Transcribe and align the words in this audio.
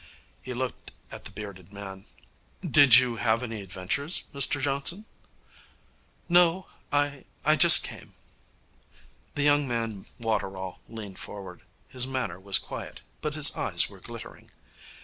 He 0.41 0.55
looked 0.55 0.93
at 1.11 1.25
the 1.25 1.31
bearded 1.31 1.71
man. 1.71 2.05
'Did 2.61 2.95
you 2.95 3.17
have 3.17 3.43
any 3.43 3.61
adventures, 3.61 4.23
Mr 4.33 4.59
Johnson?' 4.59 5.05
'No. 6.27 6.65
I 6.91 7.25
I 7.45 7.55
just 7.55 7.83
came.' 7.83 8.15
The 9.35 9.43
young 9.43 9.67
man 9.67 10.07
Waterall 10.17 10.79
leaned 10.87 11.19
forward. 11.19 11.61
His 11.87 12.07
manner 12.07 12.39
was 12.39 12.57
quiet, 12.57 13.01
but 13.21 13.35
his 13.35 13.55
eyes 13.55 13.89
were 13.91 13.99
glittering. 13.99 14.49